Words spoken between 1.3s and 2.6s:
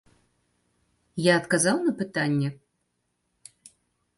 адказаў на пытанне?